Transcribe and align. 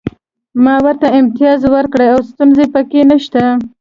ما 0.63 0.75
ورته 0.85 1.07
امتیاز 1.19 1.59
ورکړی 1.73 2.07
او 2.13 2.19
ستونزه 2.29 2.63
پکې 2.73 3.01
نشته 3.11 3.43